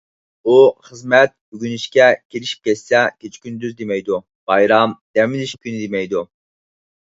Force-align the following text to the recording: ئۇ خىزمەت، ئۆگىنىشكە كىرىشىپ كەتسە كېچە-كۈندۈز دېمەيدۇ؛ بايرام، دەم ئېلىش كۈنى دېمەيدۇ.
ئۇ 0.43 0.53
خىزمەت، 0.85 1.35
ئۆگىنىشكە 1.55 2.07
كىرىشىپ 2.35 2.65
كەتسە 2.71 3.03
كېچە-كۈندۈز 3.19 3.77
دېمەيدۇ؛ 3.83 4.21
بايرام، 4.53 4.99
دەم 5.21 5.39
ئېلىش 5.39 5.55
كۈنى 5.63 5.87
دېمەيدۇ. 5.87 6.27